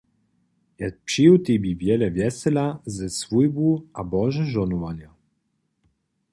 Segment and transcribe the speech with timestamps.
[0.83, 2.65] Ja přeju Tebi wjele wjesela
[2.95, 3.69] ze swójbu
[3.99, 5.09] a bože žohnowanje.